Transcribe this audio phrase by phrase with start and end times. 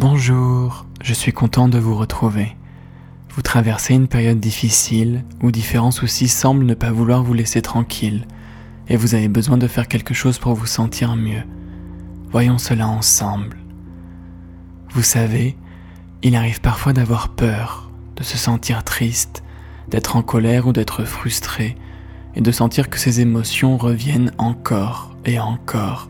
[0.00, 2.56] Bonjour, je suis content de vous retrouver.
[3.34, 8.26] Vous traversez une période difficile où différents soucis semblent ne pas vouloir vous laisser tranquille
[8.88, 11.42] et vous avez besoin de faire quelque chose pour vous sentir mieux.
[12.30, 13.58] Voyons cela ensemble.
[14.88, 15.58] Vous savez,
[16.22, 19.42] il arrive parfois d'avoir peur, de se sentir triste,
[19.90, 21.76] d'être en colère ou d'être frustré,
[22.34, 26.08] et de sentir que ces émotions reviennent encore et encore,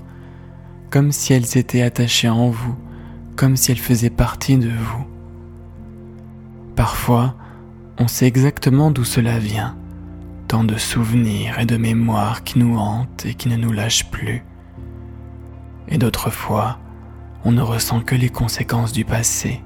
[0.90, 2.76] comme si elles étaient attachées en vous
[3.40, 5.06] comme si elle faisait partie de vous.
[6.76, 7.36] Parfois,
[7.96, 9.78] on sait exactement d'où cela vient,
[10.46, 14.44] tant de souvenirs et de mémoires qui nous hantent et qui ne nous lâchent plus.
[15.88, 16.80] Et d'autres fois,
[17.42, 19.62] on ne ressent que les conséquences du passé,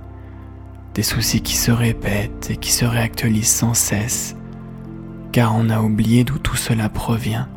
[0.95, 4.37] des soucis qui se répètent et qui se réactualisent sans cesse,
[5.33, 7.49] car on a oublié d'où tout cela provient.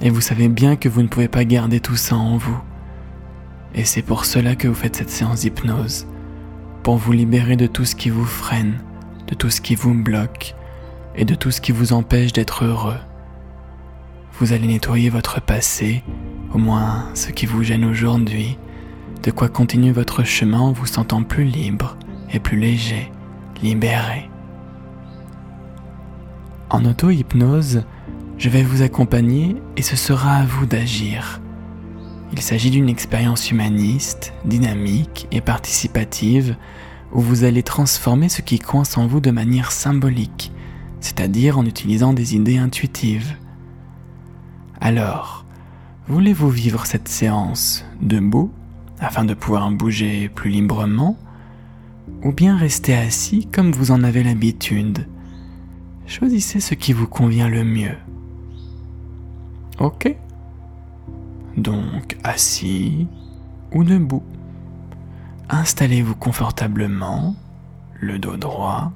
[0.00, 2.60] Et vous savez bien que vous ne pouvez pas garder tout ça en vous.
[3.74, 6.06] Et c'est pour cela que vous faites cette séance d'hypnose,
[6.82, 8.78] pour vous libérer de tout ce qui vous freine,
[9.28, 10.54] de tout ce qui vous bloque
[11.14, 12.98] et de tout ce qui vous empêche d'être heureux.
[14.38, 16.02] Vous allez nettoyer votre passé,
[16.52, 18.58] au moins ce qui vous gêne aujourd'hui,
[19.22, 21.96] de quoi continuer votre chemin en vous sentant plus libre
[22.32, 23.12] et plus léger,
[23.62, 24.30] libéré.
[26.70, 27.84] En auto-hypnose,
[28.38, 31.39] je vais vous accompagner et ce sera à vous d'agir.
[32.32, 36.56] Il s'agit d'une expérience humaniste, dynamique et participative
[37.12, 40.52] où vous allez transformer ce qui coince en vous de manière symbolique,
[41.00, 43.36] c'est-à-dire en utilisant des idées intuitives.
[44.80, 45.44] Alors,
[46.06, 48.50] voulez-vous vivre cette séance debout
[49.00, 51.18] afin de pouvoir bouger plus librement
[52.22, 55.06] ou bien rester assis comme vous en avez l'habitude?
[56.06, 57.96] Choisissez ce qui vous convient le mieux.
[59.78, 60.16] Ok?
[61.60, 63.06] Donc assis
[63.72, 64.22] ou debout.
[65.48, 67.36] Installez-vous confortablement,
[68.00, 68.92] le dos droit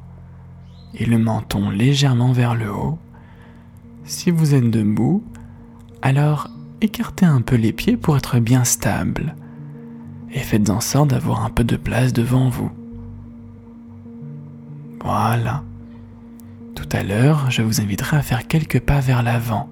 [0.95, 2.99] et le menton légèrement vers le haut.
[4.05, 5.23] Si vous êtes debout,
[6.03, 6.49] alors
[6.81, 9.35] écartez un peu les pieds pour être bien stable
[10.33, 12.71] et faites en sorte d'avoir un peu de place devant vous.
[15.03, 15.63] Voilà.
[16.75, 19.69] Tout à l'heure, je vous inviterai à faire quelques pas vers l'avant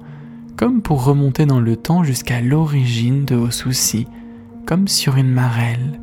[0.57, 4.07] comme pour remonter dans le temps jusqu'à l'origine de vos soucis,
[4.67, 6.01] comme sur une marelle.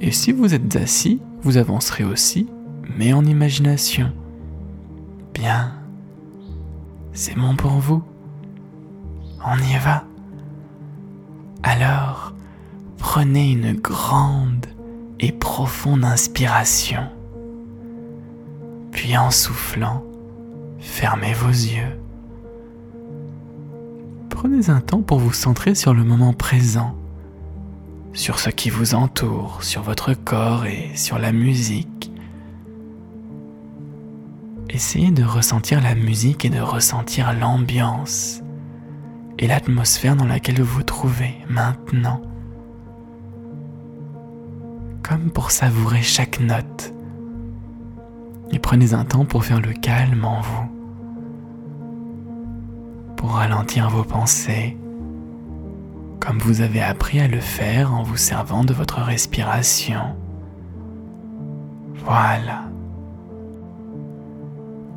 [0.00, 2.48] Et si vous êtes assis, vous avancerez aussi,
[2.96, 4.12] mais en imagination.
[5.34, 5.72] Bien,
[7.12, 8.02] c'est bon pour vous.
[9.44, 10.04] On y va.
[11.62, 12.34] Alors,
[12.98, 14.66] prenez une grande
[15.20, 17.08] et profonde inspiration.
[18.92, 20.04] Puis en soufflant,
[20.78, 21.98] fermez vos yeux
[24.38, 26.94] prenez un temps pour vous centrer sur le moment présent,
[28.12, 32.12] sur ce qui vous entoure, sur votre corps et sur la musique.
[34.70, 38.40] Essayez de ressentir la musique et de ressentir l'ambiance
[39.40, 42.22] et l'atmosphère dans laquelle vous vous trouvez maintenant.
[45.02, 46.94] Comme pour savourer chaque note.
[48.52, 50.77] Et prenez un temps pour faire le calme en vous
[53.18, 54.76] pour ralentir vos pensées,
[56.20, 60.16] comme vous avez appris à le faire en vous servant de votre respiration.
[62.04, 62.62] Voilà.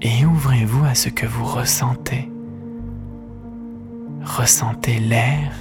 [0.02, 2.32] Et ouvrez-vous à ce que vous ressentez.
[4.24, 5.52] Ressentez l'air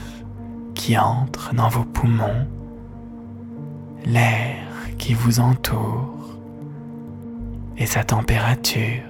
[0.74, 2.46] qui entre dans vos poumons,
[4.04, 4.66] l'air
[4.98, 6.38] qui vous entoure
[7.78, 9.09] et sa température.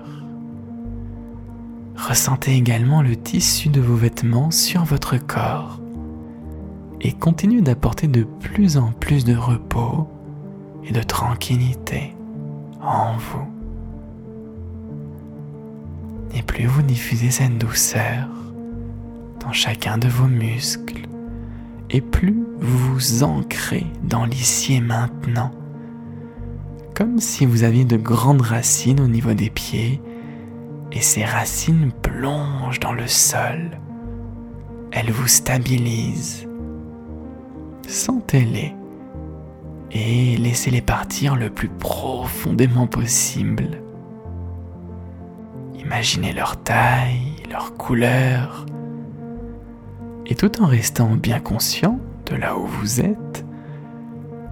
[2.08, 5.80] Ressentez également le tissu de vos vêtements sur votre corps
[7.02, 10.08] et continuez d'apporter de plus en plus de repos
[10.84, 12.14] et de tranquillité
[12.80, 13.46] en vous.
[16.34, 18.28] Et plus vous diffusez cette douceur
[19.40, 21.06] dans chacun de vos muscles,
[21.90, 25.50] et plus vous vous ancrez dans l'ici et maintenant,
[26.94, 30.00] comme si vous aviez de grandes racines au niveau des pieds
[30.92, 33.70] et ces racines plongent dans le sol.
[34.92, 36.48] Elles vous stabilisent.
[37.86, 38.74] Sentez-les
[39.92, 43.82] et laissez-les partir le plus profondément possible.
[45.74, 48.66] Imaginez leur taille, leur couleur,
[50.26, 53.44] et tout en restant bien conscient de là où vous êtes,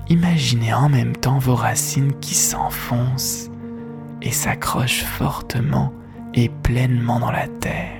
[0.09, 3.51] imaginez en même temps vos racines qui s'enfoncent
[4.21, 5.93] et s'accrochent fortement
[6.35, 7.95] et pleinement dans la terre.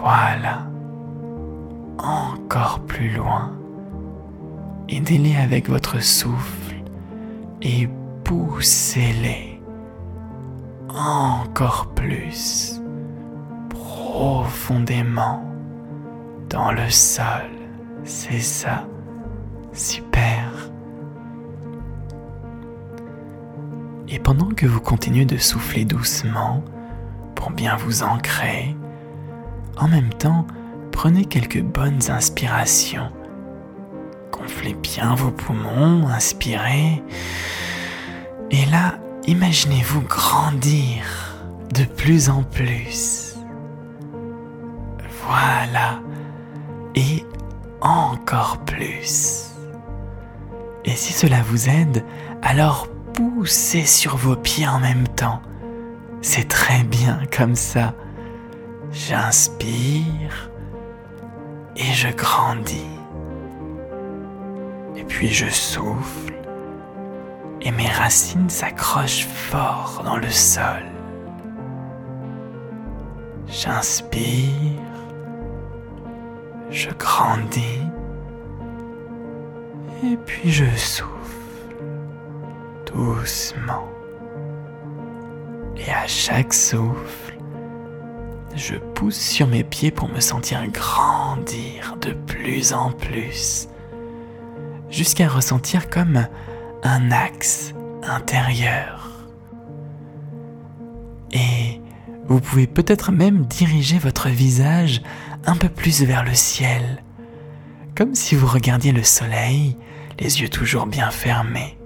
[0.00, 0.66] Voilà,
[1.98, 3.50] encore plus loin,
[4.88, 6.76] Aidez-les avec votre souffle
[7.62, 7.88] et
[8.22, 9.60] poussez-les
[10.90, 12.82] encore plus
[13.70, 15.42] profondément
[16.50, 17.48] dans le sol.
[18.04, 18.86] C'est ça.
[19.72, 20.33] Super.
[24.14, 26.62] Et pendant que vous continuez de souffler doucement
[27.34, 28.76] pour bien vous ancrer,
[29.76, 30.46] en même temps,
[30.92, 33.10] prenez quelques bonnes inspirations.
[34.30, 37.02] Gonflez bien vos poumons, inspirez.
[38.52, 41.02] Et là, imaginez-vous grandir
[41.74, 43.34] de plus en plus.
[45.26, 45.98] Voilà.
[46.94, 47.24] Et
[47.80, 49.50] encore plus.
[50.84, 52.04] Et si cela vous aide,
[52.42, 55.40] alors poussez sur vos pieds en même temps.
[56.20, 57.94] C'est très bien comme ça.
[58.90, 60.50] J'inspire
[61.76, 62.86] et je grandis.
[64.96, 66.34] Et puis je souffle
[67.60, 70.82] et mes racines s'accrochent fort dans le sol.
[73.46, 74.80] J'inspire,
[76.70, 77.80] je grandis
[80.02, 81.13] et puis je souffle
[82.94, 83.88] doucement.
[85.76, 87.36] Et à chaque souffle,
[88.54, 93.68] je pousse sur mes pieds pour me sentir grandir de plus en plus,
[94.90, 96.26] jusqu'à ressentir comme
[96.84, 99.10] un axe intérieur.
[101.32, 101.80] Et
[102.26, 105.02] vous pouvez peut-être même diriger votre visage
[105.46, 107.02] un peu plus vers le ciel,
[107.96, 109.76] comme si vous regardiez le soleil,
[110.20, 111.76] les yeux toujours bien fermés.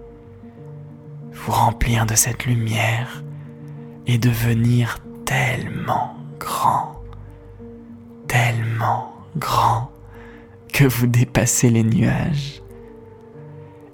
[1.48, 3.24] Remplir de cette lumière
[4.06, 7.02] et devenir tellement grand,
[8.26, 9.90] tellement grand
[10.72, 12.62] que vous dépassez les nuages.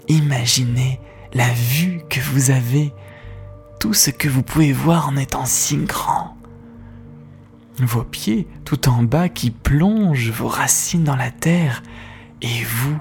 [0.08, 1.00] Imaginez
[1.32, 2.92] la vue que vous avez,
[3.78, 6.36] tout ce que vous pouvez voir en étant si grand.
[7.78, 11.84] Vos pieds tout en bas qui plongent vos racines dans la terre
[12.42, 12.98] et vous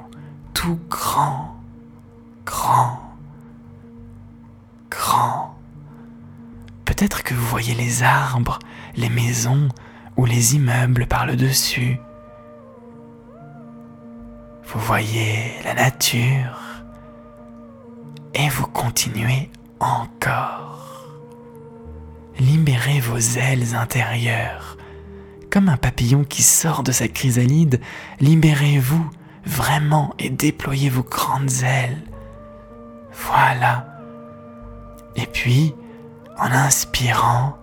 [0.53, 1.55] tout grand,
[2.45, 2.99] grand,
[4.93, 5.55] grand.
[6.85, 8.59] Peut-être que vous voyez les arbres,
[8.95, 9.69] les maisons
[10.17, 11.99] ou les immeubles par le dessus.
[14.65, 16.59] Vous voyez la nature
[18.33, 19.49] et vous continuez
[19.79, 21.07] encore.
[22.39, 24.77] Libérez vos ailes intérieures.
[25.51, 27.79] Comme un papillon qui sort de sa chrysalide,
[28.19, 29.09] libérez-vous
[29.45, 32.01] vraiment et déployez vos grandes ailes.
[33.11, 33.92] Voilà.
[35.15, 35.73] Et puis,
[36.37, 37.57] en inspirant,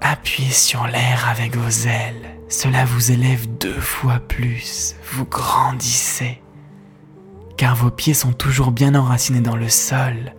[0.00, 2.38] appuyez sur l'air avec vos ailes.
[2.48, 4.94] Cela vous élève deux fois plus.
[5.12, 6.40] Vous grandissez
[7.58, 10.32] car vos pieds sont toujours bien enracinés dans le sol.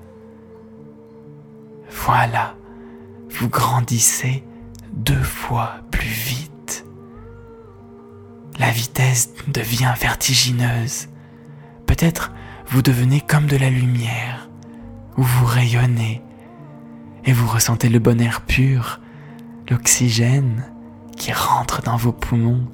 [1.92, 2.56] Voilà,
[3.30, 4.44] vous grandissez
[4.94, 6.86] deux fois plus vite.
[8.58, 11.10] La vitesse devient vertigineuse.
[11.86, 12.32] Peut-être
[12.68, 14.49] vous devenez comme de la lumière,
[15.20, 16.22] ou vous rayonnez,
[17.26, 19.02] et vous ressentez le bon air pur,
[19.70, 20.64] l'oxygène
[21.18, 22.66] qui rentre dans vos poumons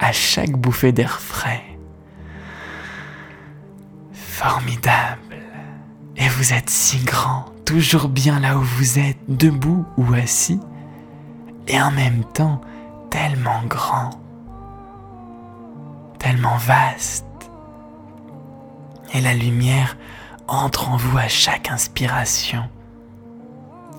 [0.00, 1.62] à chaque bouffée d'air frais
[4.12, 5.36] formidable.
[6.16, 10.58] Et vous êtes si grand, toujours bien là où vous êtes, debout ou assis,
[11.68, 12.60] et en même temps
[13.10, 14.10] tellement grand,
[16.18, 17.24] tellement vaste.
[19.14, 19.96] Et la lumière
[20.48, 22.68] entre en vous à chaque inspiration.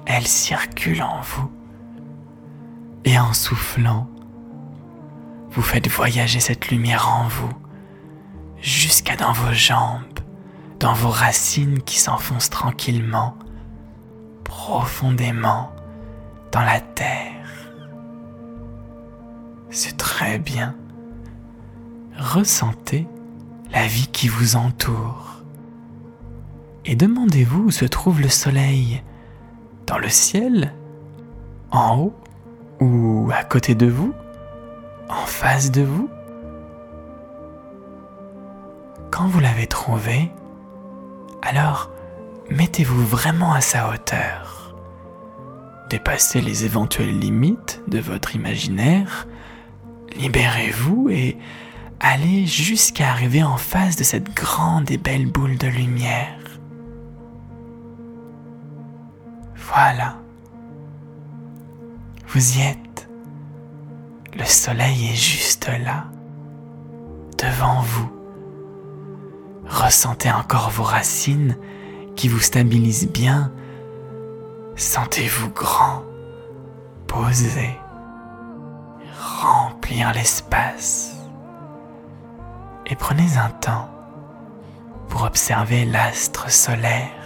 [0.06, 1.52] Elle circule en vous.
[3.04, 4.10] Et en soufflant,
[5.52, 7.52] vous faites voyager cette lumière en vous
[8.62, 10.04] jusqu'à dans vos jambes
[10.80, 13.36] dans vos racines qui s'enfoncent tranquillement,
[14.44, 15.72] profondément
[16.52, 17.34] dans la terre.
[19.70, 20.76] C'est très bien.
[22.18, 23.08] Ressentez
[23.72, 25.27] la vie qui vous entoure.
[26.90, 29.04] Et demandez-vous où se trouve le soleil.
[29.86, 30.74] Dans le ciel?
[31.70, 32.14] En haut?
[32.80, 34.14] Ou à côté de vous?
[35.10, 36.10] En face de vous?
[39.12, 40.32] Quand vous l'avez trouvé,
[41.42, 41.92] alors
[42.50, 44.76] mettez-vous vraiment à sa hauteur.
[45.90, 49.28] Dépassez les éventuelles limites de votre imaginaire,
[50.16, 51.38] libérez-vous et
[52.00, 56.47] allez jusqu'à arriver en face de cette grande et belle boule de lumière.
[59.68, 60.16] Voilà.
[62.28, 63.10] Vous y êtes.
[64.38, 66.06] Le soleil est juste là,
[67.38, 68.18] devant vous
[69.70, 71.58] Ressentez encore vos racines
[72.16, 73.52] qui vous stabilisent bien.
[74.76, 76.04] Sentez-vous grand,
[77.06, 77.78] posé,
[79.20, 81.16] remplir l'espace.
[82.86, 83.90] Et prenez un temps
[85.10, 87.17] pour observer l'astre solaire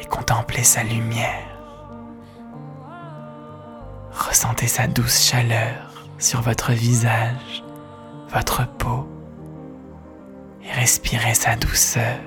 [0.00, 1.46] et contempler sa lumière.
[4.12, 7.62] Ressentez sa douce chaleur sur votre visage,
[8.30, 9.08] votre peau
[10.62, 12.18] et respirez sa douceur.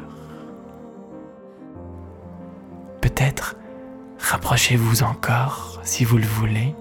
[3.02, 3.56] Peut-être
[4.20, 6.76] rapprochez-vous encore si vous le voulez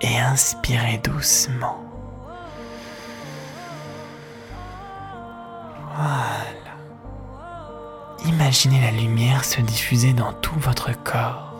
[0.00, 1.80] et inspirez doucement.
[5.94, 6.63] Voilà.
[8.26, 11.52] Imaginez la lumière se diffuser dans tout votre corps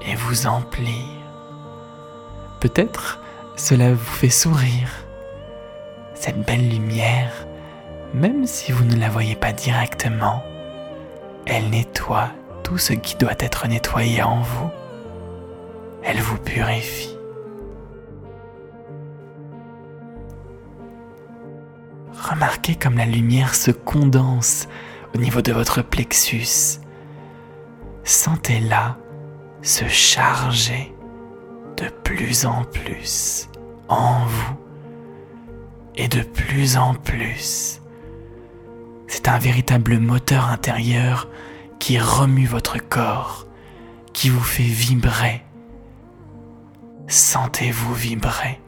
[0.00, 1.08] et vous emplir.
[2.60, 3.18] Peut-être
[3.56, 4.90] cela vous fait sourire.
[6.14, 7.32] Cette belle lumière,
[8.14, 10.44] même si vous ne la voyez pas directement,
[11.46, 12.30] elle nettoie
[12.62, 14.70] tout ce qui doit être nettoyé en vous.
[16.04, 17.16] Elle vous purifie.
[22.30, 24.68] Remarquez comme la lumière se condense
[25.14, 26.80] au niveau de votre plexus.
[28.04, 28.96] Sentez-la
[29.62, 30.94] se charger
[31.76, 33.48] de plus en plus
[33.88, 34.56] en vous
[35.96, 37.80] et de plus en plus.
[39.06, 41.28] C'est un véritable moteur intérieur
[41.78, 43.46] qui remue votre corps,
[44.12, 45.42] qui vous fait vibrer.
[47.08, 48.60] Sentez-vous vibrer.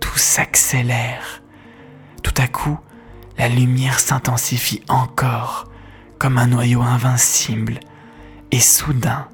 [0.00, 1.42] Tout s'accélère
[2.24, 2.78] tout à coup,
[3.38, 5.68] la lumière s'intensifie encore
[6.18, 7.80] comme un noyau invincible
[8.50, 9.28] et soudain,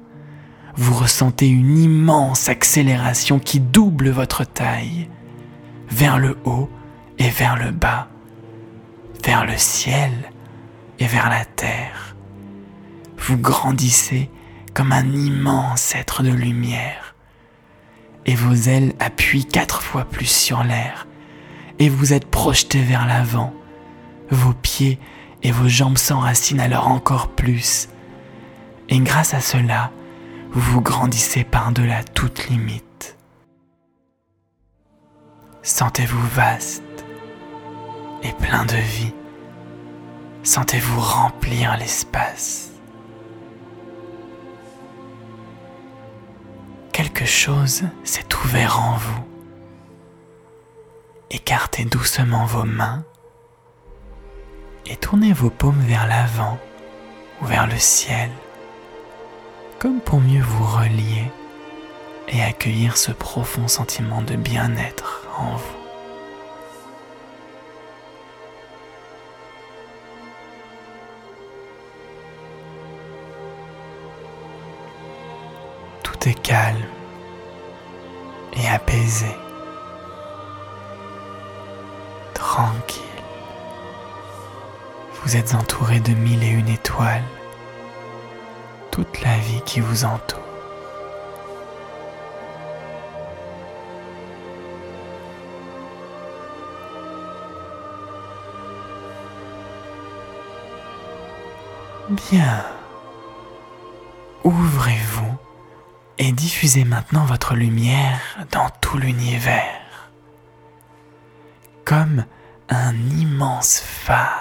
[0.75, 5.09] vous ressentez une immense accélération qui double votre taille
[5.89, 6.69] vers le haut
[7.17, 8.07] et vers le bas,
[9.23, 10.11] vers le ciel
[10.99, 12.15] et vers la terre.
[13.17, 14.29] Vous grandissez
[14.73, 17.15] comme un immense être de lumière
[18.25, 21.07] et vos ailes appuient quatre fois plus sur l'air
[21.79, 23.53] et vous êtes projeté vers l'avant.
[24.31, 24.99] Vos pieds
[25.43, 27.89] et vos jambes s'enracinent alors encore plus.
[28.89, 29.91] Et grâce à cela,
[30.51, 33.17] vous vous grandissez par-delà toute limite.
[35.61, 36.81] Sentez-vous vaste
[38.23, 39.13] et plein de vie.
[40.43, 42.71] Sentez-vous remplir l'espace.
[46.91, 49.31] Quelque chose s'est ouvert en vous
[51.31, 53.03] écartez doucement vos mains
[54.85, 56.59] et tournez vos paumes vers l'avant
[57.41, 58.29] ou vers le ciel,
[59.79, 61.31] comme pour mieux vous relier
[62.27, 65.77] et accueillir ce profond sentiment de bien-être en vous.
[76.03, 76.85] Tout est calme
[78.53, 79.35] et apaisé.
[82.51, 83.10] tranquille.
[85.23, 87.23] Vous êtes entouré de mille et une étoiles,
[88.89, 90.39] toute la vie qui vous entoure.
[102.09, 102.65] Bien.
[104.43, 105.37] Ouvrez-vous
[106.17, 108.19] et diffusez maintenant votre lumière
[108.51, 110.09] dans tout l'univers
[111.85, 112.25] comme
[112.69, 114.40] un immense phare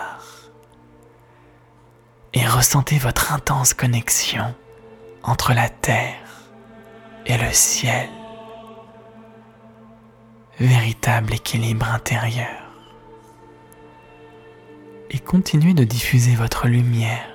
[2.61, 4.55] ressentez votre intense connexion
[5.23, 6.51] entre la terre
[7.25, 8.07] et le ciel.
[10.59, 12.61] Véritable équilibre intérieur.
[15.09, 17.31] Et continuez de diffuser votre lumière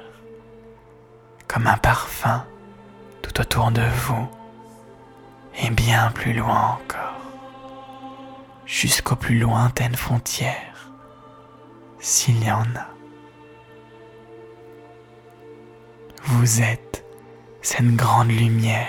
[1.48, 2.46] comme un parfum
[3.24, 4.30] tout autour de vous
[5.58, 7.20] et bien plus loin encore
[8.68, 10.92] jusqu'aux plus lointaines frontières,
[12.00, 12.95] s'il y en a.
[16.28, 17.06] Vous êtes
[17.62, 18.88] cette grande lumière,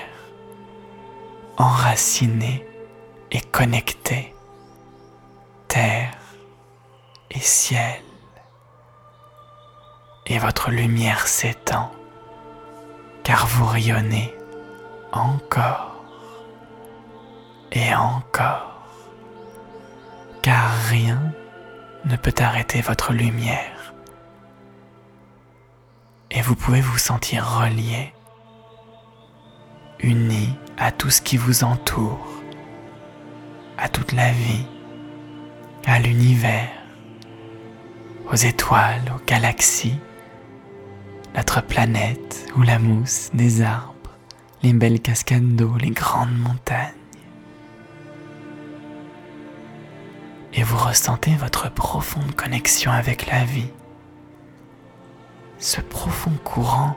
[1.56, 2.66] enracinée
[3.30, 4.34] et connectée,
[5.68, 6.16] terre
[7.30, 8.02] et ciel.
[10.26, 11.92] Et votre lumière s'étend,
[13.22, 14.34] car vous rayonnez
[15.12, 15.94] encore
[17.72, 18.76] et encore
[20.46, 21.20] car rien
[22.04, 23.75] ne peut arrêter votre lumière.
[26.30, 28.12] Et vous pouvez vous sentir relié,
[30.00, 32.42] uni à tout ce qui vous entoure,
[33.78, 34.66] à toute la vie,
[35.86, 36.68] à l'univers,
[38.30, 39.98] aux étoiles, aux galaxies,
[41.34, 43.92] notre planète ou la mousse des arbres,
[44.62, 46.92] les belles cascades d'eau, les grandes montagnes.
[50.54, 53.70] Et vous ressentez votre profonde connexion avec la vie,
[55.58, 56.96] ce profond courant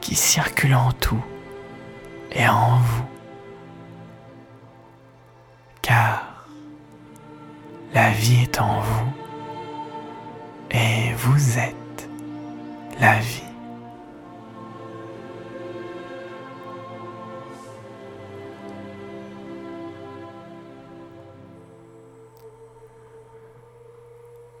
[0.00, 1.22] qui circule en tout
[2.32, 3.04] et en vous.
[5.82, 6.46] Car
[7.92, 9.12] la vie est en vous
[10.70, 12.08] et vous êtes
[13.00, 13.42] la vie.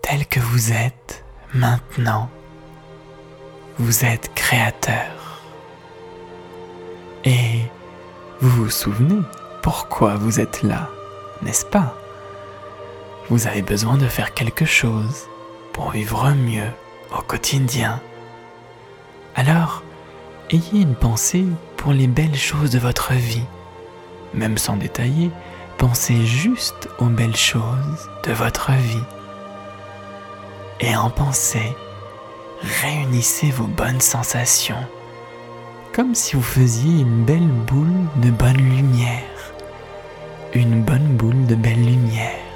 [0.02, 2.30] Tel que vous êtes maintenant,
[3.78, 5.42] vous êtes créateur.
[7.24, 7.60] Et
[8.40, 9.20] vous vous souvenez
[9.62, 10.88] pourquoi vous êtes là,
[11.42, 11.94] n'est-ce pas?
[13.28, 15.26] Vous avez besoin de faire quelque chose
[15.72, 16.70] pour vivre mieux
[17.16, 18.00] au quotidien.
[19.34, 19.82] Alors,
[20.50, 21.44] ayez une pensée
[21.76, 23.44] pour les belles choses de votre vie.
[24.32, 25.30] Même sans détailler,
[25.76, 29.04] pensez juste aux belles choses de votre vie.
[30.80, 31.76] Et en pensée,
[32.60, 34.86] réunissez vos bonnes sensations,
[35.92, 39.22] comme si vous faisiez une belle boule de bonne lumière.
[40.54, 42.46] Une bonne boule de belle lumière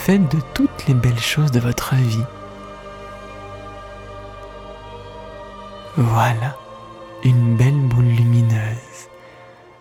[0.00, 2.24] faites de toutes les belles choses de votre vie.
[5.96, 6.56] Voilà,
[7.22, 9.08] une belle boule lumineuse,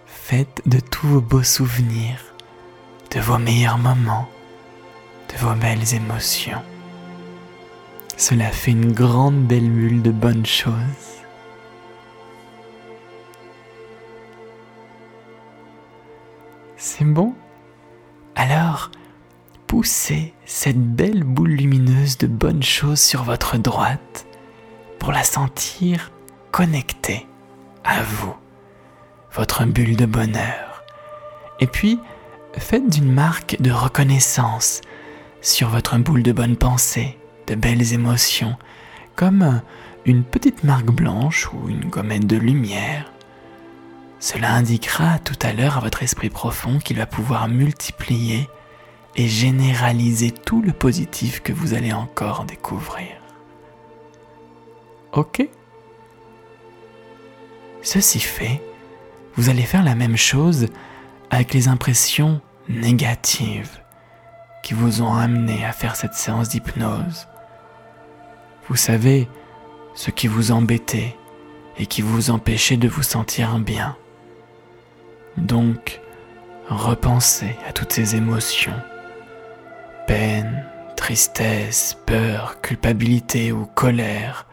[0.05, 2.19] faite de tous vos beaux souvenirs,
[3.11, 4.27] de vos meilleurs moments,
[5.31, 6.61] de vos belles émotions.
[8.19, 10.75] Cela fait une grande belle bulle de bonnes choses.
[16.75, 17.33] C'est bon?
[18.35, 18.91] Alors,
[19.67, 24.27] poussez cette belle boule lumineuse de bonnes choses sur votre droite
[24.99, 26.11] pour la sentir
[26.51, 27.25] connectée
[27.85, 28.35] à vous,
[29.31, 30.83] votre bulle de bonheur.
[31.61, 32.01] Et puis,
[32.57, 34.81] faites une marque de reconnaissance
[35.41, 37.18] sur votre boule de bonne pensée,
[37.49, 38.55] de belles émotions,
[39.15, 39.61] comme
[40.05, 43.11] une petite marque blanche ou une gommette de lumière.
[44.19, 48.49] Cela indiquera tout à l'heure à votre esprit profond qu'il va pouvoir multiplier
[49.15, 53.07] et généraliser tout le positif que vous allez encore découvrir.
[55.13, 55.47] Ok?
[57.81, 58.61] Ceci fait,
[59.35, 60.67] vous allez faire la même chose
[61.31, 63.79] avec les impressions négatives
[64.63, 67.28] qui vous ont amené à faire cette séance d'hypnose.
[68.69, 69.27] Vous savez,
[69.95, 71.17] ce qui vous embêtait
[71.79, 73.97] et qui vous empêchait de vous sentir bien.
[75.37, 75.99] Donc,
[76.67, 78.79] repensez à toutes ces émotions.
[80.05, 84.45] Peine, tristesse, peur, culpabilité ou colère,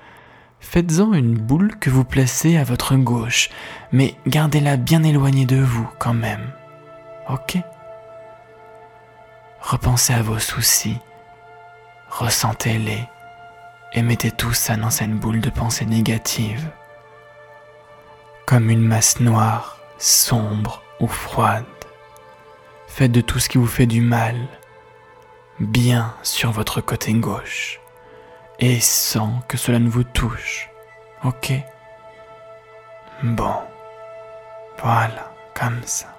[0.61, 3.51] faites-en une boule que vous placez à votre gauche,
[3.93, 6.53] mais gardez-la bien éloignée de vous quand même.
[7.29, 7.59] Ok?
[9.61, 10.97] Repensez à vos soucis,
[12.09, 13.09] ressentez-les
[13.97, 16.71] et mettez tout ça dans cette boule de pensée négative.
[18.45, 21.65] Comme une masse noire, sombre ou froide.
[22.87, 24.37] Faites de tout ce qui vous fait du mal
[25.59, 27.81] bien sur votre côté gauche
[28.59, 30.69] et sans que cela ne vous touche.
[31.25, 31.53] Ok?
[33.23, 33.57] Bon.
[34.83, 36.15] Voilà, comme ça.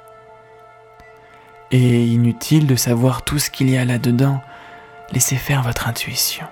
[1.69, 4.41] Et inutile de savoir tout ce qu'il y a là-dedans,
[5.11, 6.47] laissez faire votre intuition.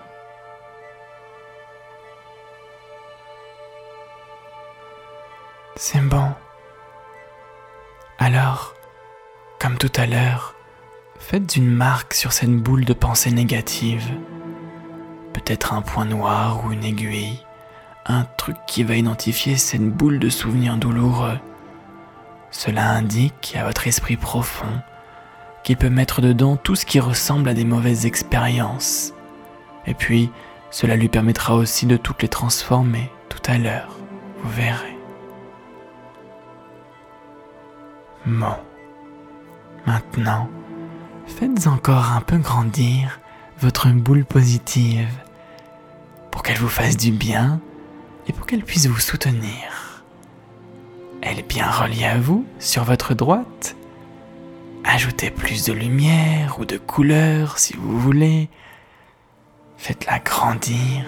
[5.75, 6.31] C'est bon.
[8.17, 8.73] Alors,
[9.59, 10.55] comme tout à l'heure,
[11.19, 14.05] Faites une marque sur cette boule de pensée négative.
[15.33, 17.39] Peut-être un point noir ou une aiguille.
[18.05, 21.39] Un truc qui va identifier cette boule de souvenirs douloureux.
[22.51, 24.81] Cela indique à votre esprit profond
[25.63, 29.13] qu'il peut mettre dedans tout ce qui ressemble à des mauvaises expériences.
[29.87, 30.29] Et puis,
[30.69, 33.97] cela lui permettra aussi de toutes les transformer tout à l'heure.
[34.43, 34.94] Vous verrez.
[38.25, 40.49] Maintenant,
[41.27, 43.19] faites encore un peu grandir
[43.59, 45.09] votre boule positive
[46.31, 47.61] pour qu'elle vous fasse du bien
[48.27, 50.03] et pour qu'elle puisse vous soutenir.
[51.21, 53.75] Elle est bien reliée à vous sur votre droite.
[54.83, 58.49] Ajoutez plus de lumière ou de couleur si vous voulez.
[59.77, 61.05] Faites-la grandir.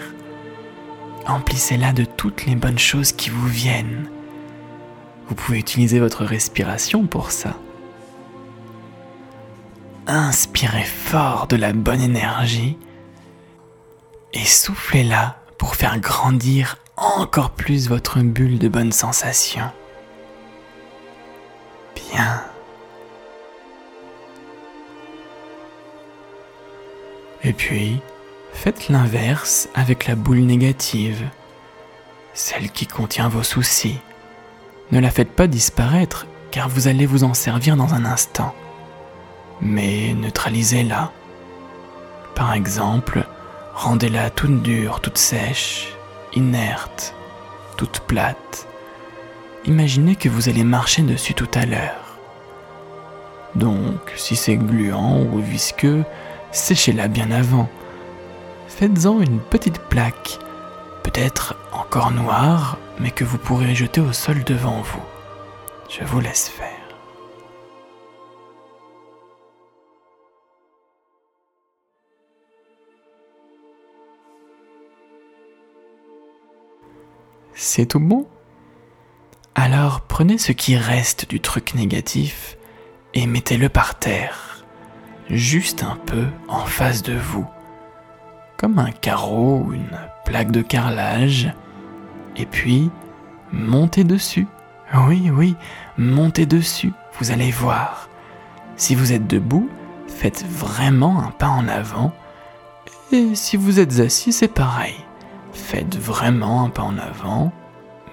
[1.27, 4.10] Emplissez-la de toutes les bonnes choses qui vous viennent.
[5.28, 7.56] Vous pouvez utiliser votre respiration pour ça.
[10.08, 12.78] Inspirez fort de la bonne énergie
[14.34, 19.70] et soufflez-la pour faire grandir encore plus votre bulle de bonnes sensations.
[21.96, 22.44] Bien.
[27.44, 28.00] Et puis,
[28.54, 31.30] faites l'inverse avec la boule négative,
[32.34, 34.00] celle qui contient vos soucis.
[34.91, 38.56] Ne la faites pas disparaître car vous allez vous en servir dans un instant.
[39.62, 41.12] Mais neutralisez-la.
[42.36, 43.26] Par exemple,
[43.73, 45.93] rendez-la toute dure, toute sèche,
[46.34, 47.15] inerte,
[47.76, 48.67] toute plate.
[49.65, 52.17] Imaginez que vous allez marcher dessus tout à l'heure.
[53.56, 56.06] Donc, si c'est gluant ou visqueux,
[56.52, 57.67] séchez-la bien avant.
[58.67, 60.39] Faites-en une petite plaque,
[61.08, 65.04] peut-être encore noire, mais que vous pourrez jeter au sol devant vous.
[65.89, 66.67] Je vous laisse faire.
[77.54, 78.28] C'est tout bon?
[79.56, 82.58] Alors prenez ce qui reste du truc négatif
[83.13, 84.65] et mettez-le par terre,
[85.30, 87.48] juste un peu en face de vous,
[88.58, 91.54] comme un carreau ou une plaque de carrelage,
[92.36, 92.92] et puis
[93.54, 94.46] montez dessus.
[94.94, 95.56] Oui, oui,
[95.98, 98.10] montez dessus, vous allez voir.
[98.76, 99.70] Si vous êtes debout,
[100.08, 102.13] faites vraiment un pas en avant,
[103.13, 104.96] et si vous êtes assis, c'est pareil.
[105.54, 107.54] Faites vraiment un pas en avant,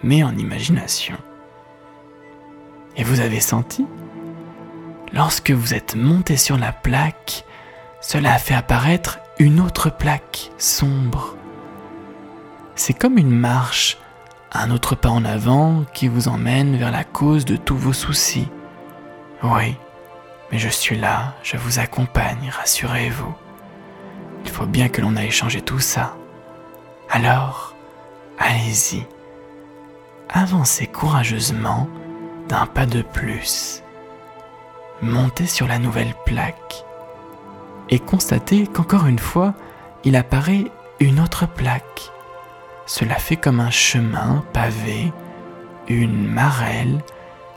[0.05, 1.17] mais en imagination.
[2.97, 3.87] Et vous avez senti?
[5.13, 7.45] Lorsque vous êtes monté sur la plaque,
[8.01, 11.37] cela a fait apparaître une autre plaque sombre.
[12.77, 13.99] C'est comme une marche,
[14.53, 18.49] un autre pas en avant qui vous emmène vers la cause de tous vos soucis.
[19.43, 19.77] Oui,
[20.51, 23.35] mais je suis là, je vous accompagne, rassurez-vous.
[24.45, 26.17] Il faut bien que l'on aille changer tout ça.
[27.11, 27.75] Alors,
[28.39, 29.07] allez-y.
[30.29, 31.89] Avancez courageusement
[32.49, 33.83] d'un pas de plus.
[35.01, 36.85] Montez sur la nouvelle plaque
[37.91, 39.55] et constatez qu'encore une fois,
[40.05, 40.65] il apparaît
[41.01, 42.11] une autre plaque.
[42.87, 45.13] Cela fait comme un chemin pavé,
[45.89, 47.03] une marelle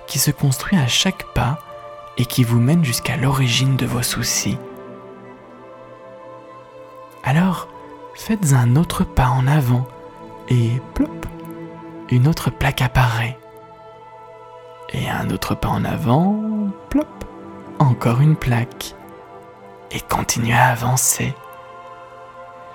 [0.08, 1.60] qui se construit à chaque pas
[2.18, 4.58] et qui vous mène jusqu'à l'origine de vos soucis.
[7.24, 7.68] Alors,
[8.16, 9.86] faites un autre pas en avant
[10.50, 11.26] et plop,
[12.10, 13.38] une autre plaque apparaît.
[14.94, 16.42] Et un autre pas en avant,
[16.90, 17.08] plop,
[17.80, 18.96] encore une plaque.
[19.92, 21.34] Et continuez à avancer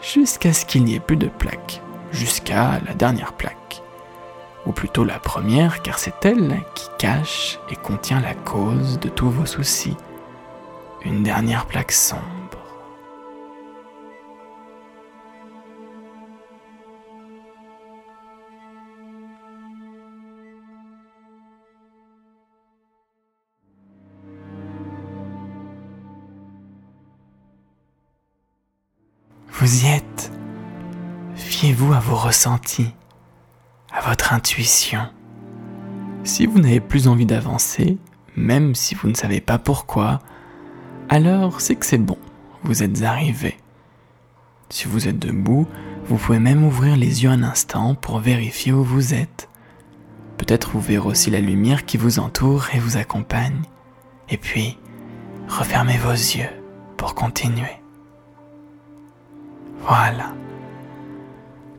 [0.03, 1.81] jusqu'à ce qu'il n'y ait plus de plaque,
[2.13, 3.83] jusqu'à la dernière plaque.
[4.67, 9.31] Ou plutôt la première, car c'est elle qui cache et contient la cause de tous
[9.31, 9.97] vos soucis.
[11.05, 12.42] Une dernière plaque sombre.
[31.91, 32.95] À vos ressentis,
[33.93, 35.01] à votre intuition.
[36.23, 37.99] Si vous n'avez plus envie d'avancer,
[38.37, 40.21] même si vous ne savez pas pourquoi,
[41.11, 42.17] alors c'est que c'est bon,
[42.63, 43.59] vous êtes arrivé.
[44.71, 45.67] Si vous êtes debout,
[46.07, 49.51] vous pouvez même ouvrir les yeux un instant pour vérifier où vous êtes.
[50.39, 53.63] Peut-être vous verrez aussi la lumière qui vous entoure et vous accompagne.
[54.31, 54.79] Et puis,
[55.49, 56.49] refermez vos yeux
[56.97, 57.83] pour continuer.
[59.81, 60.33] Voilà.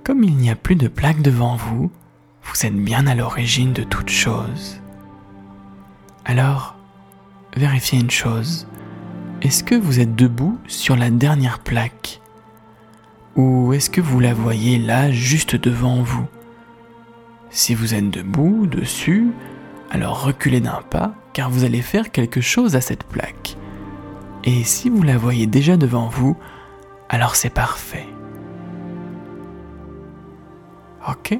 [0.03, 1.89] Comme il n'y a plus de plaque devant vous,
[2.43, 4.81] vous êtes bien à l'origine de toute chose.
[6.25, 6.75] Alors,
[7.55, 8.67] vérifiez une chose.
[9.41, 12.19] Est-ce que vous êtes debout sur la dernière plaque?
[13.37, 16.27] Ou est-ce que vous la voyez là juste devant vous?
[17.49, 19.27] Si vous êtes debout, dessus,
[19.89, 23.55] alors reculez d'un pas car vous allez faire quelque chose à cette plaque.
[24.43, 26.35] Et si vous la voyez déjà devant vous,
[27.07, 28.07] alors c'est parfait.
[31.07, 31.37] Ok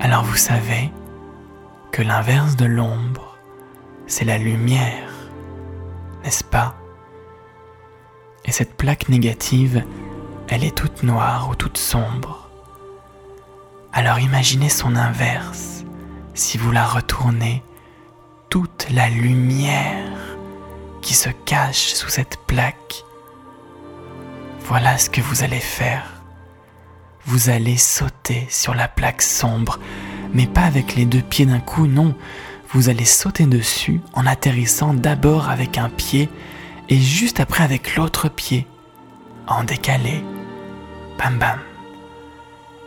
[0.00, 0.90] Alors vous savez
[1.92, 3.36] que l'inverse de l'ombre,
[4.06, 5.10] c'est la lumière,
[6.24, 6.74] n'est-ce pas?
[8.44, 9.84] Et cette plaque négative,
[10.48, 12.50] elle est toute noire ou toute sombre.
[13.92, 15.84] Alors imaginez son inverse,
[16.34, 17.62] si vous la retournez,
[18.50, 20.36] toute la lumière
[21.00, 23.04] qui se cache sous cette plaque
[24.68, 26.15] voilà ce que vous allez faire.
[27.28, 29.80] Vous allez sauter sur la plaque sombre,
[30.32, 32.14] mais pas avec les deux pieds d'un coup, non.
[32.70, 36.28] Vous allez sauter dessus en atterrissant d'abord avec un pied
[36.88, 38.66] et juste après avec l'autre pied.
[39.48, 40.22] en décalé.
[41.18, 41.58] Bam bam.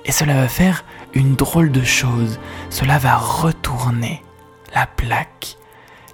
[0.06, 2.40] Et cela va faire une drôle de chose.
[2.70, 4.24] Cela va retourner
[4.74, 5.58] la plaque,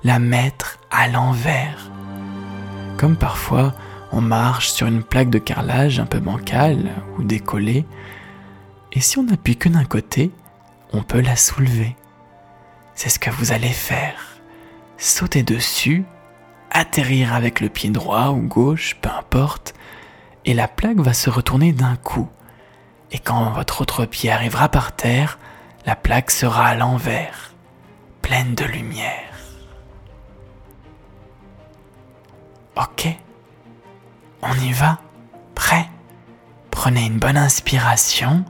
[0.03, 1.91] la mettre à l'envers.
[2.97, 3.73] Comme parfois
[4.11, 7.85] on marche sur une plaque de carrelage un peu bancale ou décollée,
[8.95, 10.31] et si on n'appuie que d'un côté,
[10.93, 11.95] on peut la soulever.
[12.95, 14.39] C'est ce que vous allez faire.
[14.97, 16.05] Sauter dessus,
[16.71, 19.73] atterrir avec le pied droit ou gauche, peu importe,
[20.45, 22.29] et la plaque va se retourner d'un coup.
[23.11, 25.39] Et quand votre autre pied arrivera par terre,
[25.85, 27.53] la plaque sera à l'envers,
[28.21, 29.33] pleine de lumière.
[32.77, 33.07] Ok,
[34.41, 34.99] on y va?
[35.53, 35.89] Prêt?
[36.71, 38.43] Prenez une bonne inspiration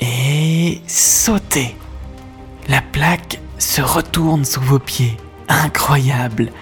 [0.00, 1.76] et sautez.
[2.68, 5.16] La plaque se retourne sous vos pieds.
[5.48, 6.52] Incroyable.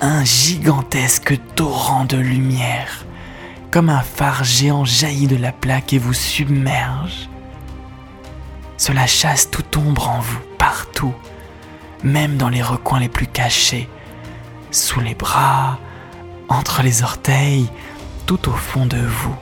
[0.00, 3.04] Un gigantesque torrent de lumière.
[3.70, 7.28] Comme un phare géant jaillit de la plaque et vous submerge.
[8.76, 11.14] Cela chasse toute ombre en vous, partout,
[12.02, 13.88] même dans les recoins les plus cachés,
[14.72, 15.78] sous les bras,
[16.48, 17.70] entre les orteils,
[18.26, 19.36] tout au fond de vous,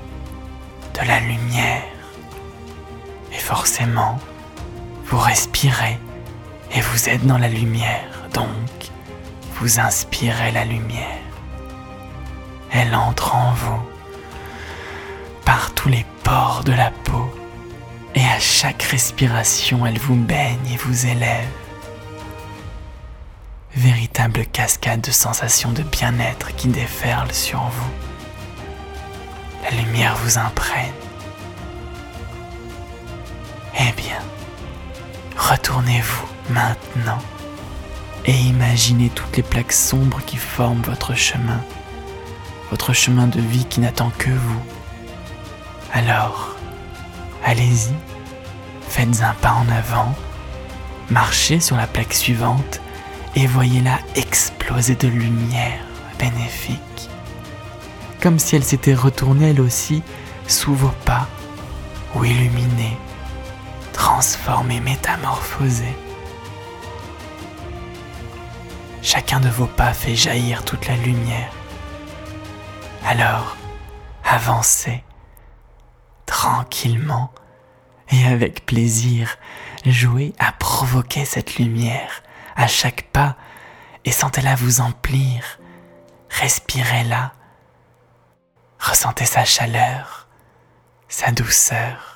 [0.95, 2.00] de la lumière.
[3.33, 4.19] Et forcément,
[5.07, 5.99] vous respirez
[6.73, 8.49] et vous êtes dans la lumière, donc
[9.55, 11.19] vous inspirez la lumière.
[12.73, 13.83] Elle entre en vous,
[15.45, 17.35] par tous les pores de la peau,
[18.15, 21.49] et à chaque respiration, elle vous baigne et vous élève.
[23.75, 27.91] Véritable cascade de sensations de bien-être qui déferle sur vous.
[29.63, 31.00] La lumière vous imprègne.
[33.79, 34.19] Eh bien,
[35.37, 37.19] retournez-vous maintenant
[38.25, 41.61] et imaginez toutes les plaques sombres qui forment votre chemin,
[42.71, 44.63] votre chemin de vie qui n'attend que vous.
[45.93, 46.57] Alors,
[47.45, 47.95] allez-y,
[48.89, 50.15] faites un pas en avant,
[51.11, 52.81] marchez sur la plaque suivante
[53.35, 55.81] et voyez-la exploser de lumière
[56.19, 57.09] bénéfique,
[58.21, 60.03] comme si elle s'était retournée elle aussi
[60.47, 61.29] sous vos pas
[62.15, 62.97] ou illuminée,
[63.93, 65.97] transformée, métamorphosée.
[69.03, 71.53] Chacun de vos pas fait jaillir toute la lumière.
[73.07, 73.57] Alors,
[74.25, 75.03] avancez
[76.27, 77.33] tranquillement
[78.11, 79.37] et avec plaisir,
[79.85, 82.23] jouez à provoquer cette lumière
[82.57, 83.37] à chaque pas
[84.05, 85.59] et sentez-la vous emplir.
[86.31, 87.33] Respirez-la.
[88.79, 90.29] Ressentez sa chaleur,
[91.09, 92.10] sa douceur.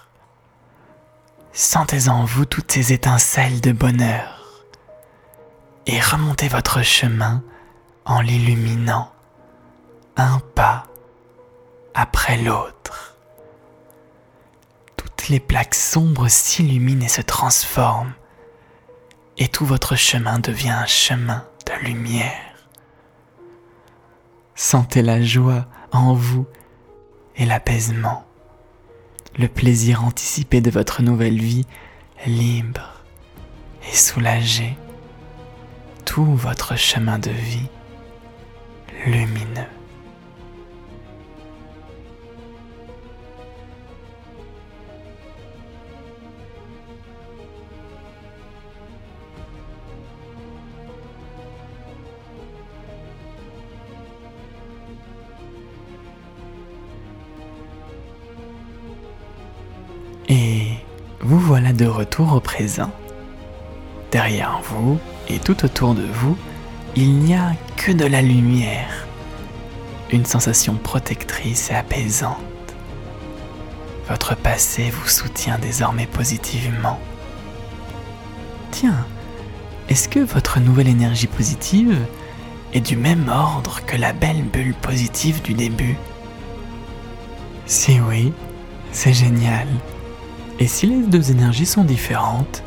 [1.57, 4.65] Sentez en vous toutes ces étincelles de bonheur
[5.87, 7.45] et remontez votre chemin
[8.05, 9.13] en l'illuminant
[10.17, 10.89] un pas
[11.95, 13.17] après l'autre.
[14.97, 18.15] Toutes les plaques sombres s'illuminent et se transforment
[19.39, 22.67] et tout votre chemin devient un chemin de lumière.
[24.57, 26.49] Sentez la joie en vous
[27.37, 28.27] et l'apaisement,
[29.39, 31.67] le plaisir anticipé de votre nouvelle vie
[32.27, 33.03] libre
[33.91, 34.77] et soulagé,
[36.05, 37.69] tout votre chemin de vie
[39.07, 39.74] lumineux.
[61.39, 62.91] Voilà de retour au présent.
[64.11, 66.37] Derrière vous et tout autour de vous,
[66.97, 69.07] il n'y a que de la lumière,
[70.11, 72.39] une sensation protectrice et apaisante.
[74.09, 77.01] Votre passé vous soutient désormais positivement.
[78.71, 79.07] Tiens,
[79.89, 81.99] est-ce que votre nouvelle énergie positive
[82.73, 85.97] est du même ordre que la belle bulle positive du début?
[87.67, 88.33] Si oui,
[88.93, 89.67] c'est génial.
[90.59, 92.63] Et si les deux énergies sont différentes,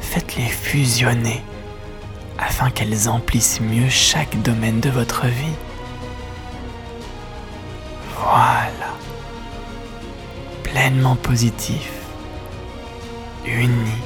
[0.00, 1.42] faites-les fusionner
[2.38, 5.56] afin qu'elles emplissent mieux chaque domaine de votre vie.
[8.16, 8.94] Voilà.
[10.62, 11.90] Pleinement positif,
[13.44, 13.98] uni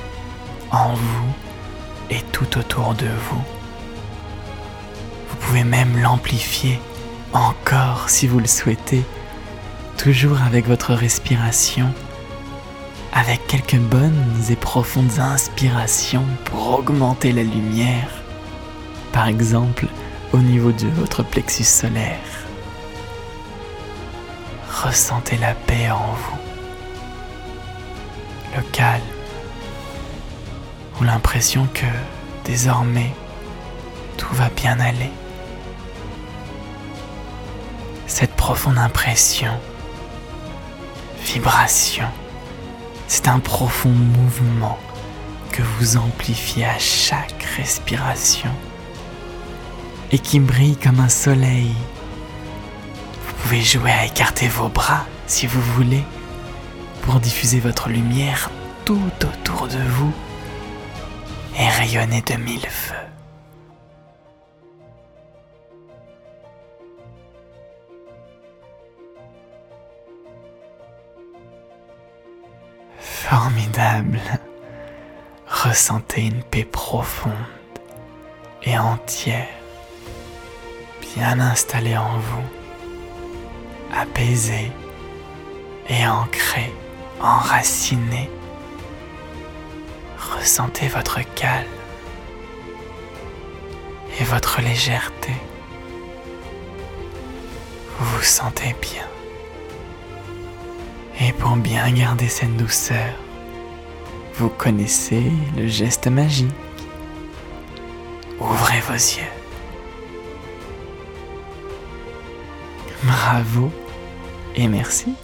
[0.70, 1.34] en vous
[2.08, 3.42] et tout autour de vous.
[5.28, 6.80] Vous pouvez même l'amplifier
[7.34, 9.02] encore si vous le souhaitez,
[9.98, 11.92] toujours avec votre respiration
[13.12, 18.08] avec quelques bonnes et profondes inspirations pour augmenter la lumière,
[19.12, 19.86] par exemple
[20.32, 22.18] au niveau de votre plexus solaire.
[24.82, 26.38] ressentez la paix en vous,
[28.56, 29.02] le calme,
[30.98, 31.86] ou l'impression que
[32.44, 33.12] désormais
[34.16, 35.10] tout va bien aller.
[38.06, 39.52] Cette profonde impression,
[41.24, 42.08] vibration,
[43.14, 44.78] c'est un profond mouvement
[45.50, 48.48] que vous amplifiez à chaque respiration
[50.10, 51.74] et qui brille comme un soleil.
[53.26, 56.02] Vous pouvez jouer à écarter vos bras si vous voulez
[57.02, 58.50] pour diffuser votre lumière
[58.86, 60.12] tout autour de vous
[61.58, 63.01] et rayonner de mille feux.
[73.28, 74.20] Formidable.
[75.46, 77.32] Ressentez une paix profonde
[78.64, 79.46] et entière,
[81.00, 82.48] bien installée en vous,
[83.94, 84.72] apaisée
[85.88, 86.72] et ancrée,
[87.20, 88.28] enracinée.
[90.36, 91.66] Ressentez votre calme
[94.20, 95.32] et votre légèreté.
[97.98, 99.11] Vous vous sentez bien.
[101.20, 103.12] Et pour bien garder cette douceur,
[104.34, 106.50] vous connaissez le geste magique.
[108.40, 109.32] Ouvrez vos yeux.
[113.04, 113.70] Bravo
[114.56, 115.14] et merci.